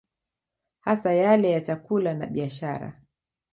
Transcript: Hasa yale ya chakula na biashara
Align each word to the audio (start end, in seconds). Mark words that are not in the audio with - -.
Hasa 0.79 1.13
yale 1.13 1.51
ya 1.51 1.61
chakula 1.61 2.13
na 2.13 2.25
biashara 2.25 3.01